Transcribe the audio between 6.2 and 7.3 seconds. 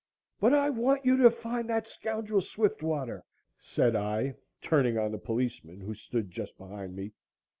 just behind me.